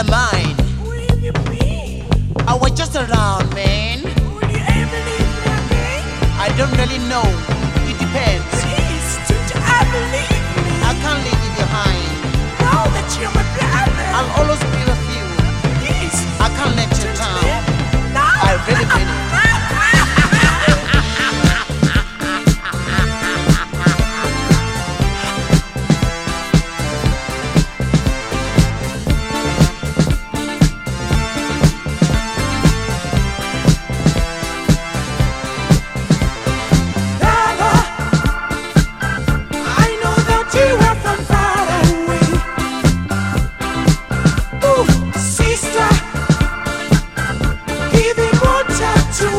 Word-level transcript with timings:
of 0.00 0.08
mine. 0.08 0.56
Where 0.86 1.00
have 1.00 1.20
you 1.22 1.32
been? 1.32 2.06
I 2.48 2.54
was 2.54 2.72
just 2.72 2.96
around, 2.96 3.52
man. 3.54 4.02
Will 4.02 4.50
you 4.50 4.62
ever 4.80 5.00
leave 5.08 5.28
me 5.36 5.52
again? 5.60 6.04
I 6.38 6.48
don't 6.56 6.72
really 6.78 6.98
know. 7.08 7.24
It 7.88 7.98
depends. 7.98 8.59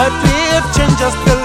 but 0.00 0.12
we've 0.24 0.68
changed 0.74 0.98
just 0.98 1.18
a 1.28 1.39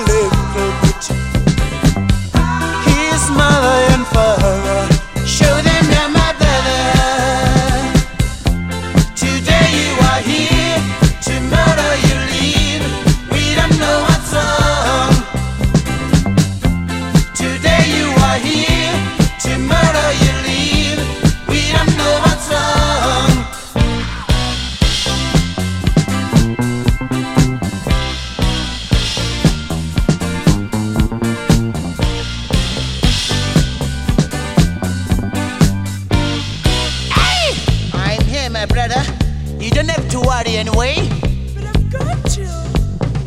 don't 40.43 40.55
have 40.55 40.65
to 40.65 40.77
worry 40.77 40.97
anyway. 40.97 41.09
But 41.53 41.65
I've 41.65 41.91
got 41.91 42.25
to. 42.35 42.45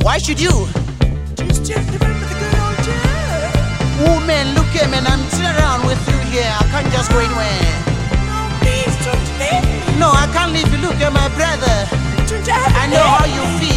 Why 0.05 0.19
should 0.19 0.41
you? 0.41 0.51
Just 1.37 1.65
just 1.65 1.87
remember 1.93 2.27
the 2.27 2.37
good 2.37 2.55
old 2.61 2.77
days. 2.85 4.05
Oh 4.05 4.23
man, 4.27 4.55
look 4.55 4.69
at 4.77 4.91
me, 4.91 4.99
I'm 4.99 5.23
still 5.31 5.47
around 5.47 5.87
with 5.87 6.01
you 6.09 6.19
here. 6.31 6.53
I 6.61 6.65
can't 6.71 6.93
just 6.93 7.11
go 7.11 7.19
anywhere. 7.19 7.65
No, 8.27 8.39
please 8.61 8.95
don't 9.05 9.29
leave. 9.41 9.99
No, 9.99 10.11
I 10.11 10.29
can't 10.33 10.53
leave 10.53 10.71
you. 10.73 10.79
Look, 10.79 10.99
you're 11.01 11.11
my 11.11 11.29
brother. 11.35 11.89
I 12.41 12.87
know 12.87 13.03
how 13.03 13.27
you 13.27 13.43
feel 13.59 13.68